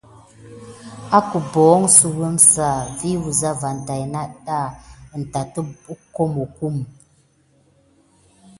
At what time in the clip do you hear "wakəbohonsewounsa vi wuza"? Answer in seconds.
1.11-3.51